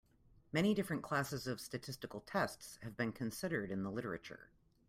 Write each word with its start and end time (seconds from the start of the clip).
Many 0.51 0.73
different 0.73 1.03
classes 1.03 1.45
of 1.45 1.61
statistical 1.61 2.21
tests 2.21 2.79
have 2.81 2.97
been 2.97 3.11
considered 3.11 3.69
in 3.69 3.83
the 3.83 3.91
literature. 3.91 4.49